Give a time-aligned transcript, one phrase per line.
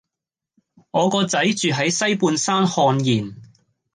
[0.89, 3.39] 我個仔住喺西半山瀚然